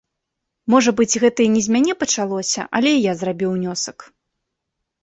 Можа 0.73 0.93
быць, 0.99 1.19
гэта 1.25 1.39
і 1.45 1.47
не 1.57 1.61
з 1.67 1.75
мяне 1.75 1.93
пачалося, 2.01 2.61
але 2.81 2.89
і 2.97 3.07
я 3.11 3.17
зрабіў 3.21 3.49
унёсак. 3.57 3.97